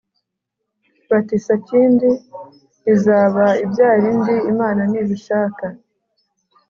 [1.09, 2.09] bati sakindi
[2.93, 5.65] izaba ibyari ikindi imana nibishaka